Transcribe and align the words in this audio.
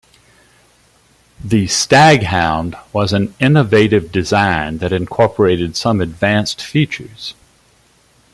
The 1.43 1.67
Staghound 1.67 2.73
was 2.91 3.13
an 3.13 3.35
innovative 3.39 4.11
design 4.11 4.79
that 4.79 4.91
incorporated 4.91 5.75
some 5.77 6.01
advanced 6.01 6.59
features. 6.59 7.35